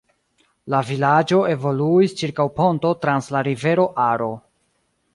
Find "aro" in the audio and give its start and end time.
4.11-4.33